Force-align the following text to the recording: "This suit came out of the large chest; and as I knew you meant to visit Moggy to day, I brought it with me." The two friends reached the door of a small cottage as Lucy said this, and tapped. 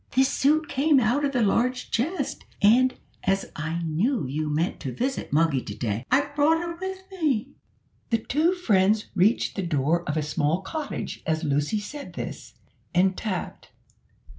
"This 0.15 0.29
suit 0.29 0.67
came 0.67 0.99
out 0.99 1.23
of 1.23 1.31
the 1.31 1.43
large 1.43 1.91
chest; 1.91 2.43
and 2.59 2.95
as 3.23 3.51
I 3.55 3.83
knew 3.83 4.25
you 4.25 4.49
meant 4.49 4.79
to 4.79 4.91
visit 4.95 5.31
Moggy 5.31 5.61
to 5.61 5.75
day, 5.77 6.07
I 6.09 6.21
brought 6.35 6.59
it 6.59 6.79
with 6.81 7.03
me." 7.21 7.49
The 8.09 8.17
two 8.17 8.53
friends 8.53 9.11
reached 9.13 9.55
the 9.55 9.61
door 9.61 10.01
of 10.09 10.17
a 10.17 10.23
small 10.23 10.61
cottage 10.61 11.21
as 11.27 11.43
Lucy 11.43 11.77
said 11.77 12.13
this, 12.13 12.55
and 12.95 13.15
tapped. 13.15 13.69